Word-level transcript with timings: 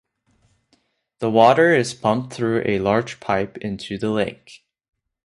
The 1.19 1.29
water 1.29 1.75
is 1.75 1.93
pumped 1.93 2.33
through 2.33 2.63
a 2.65 2.79
large 2.79 3.19
pipe 3.19 3.57
into 3.57 3.99
the 3.99 4.09
lake. 4.09 4.65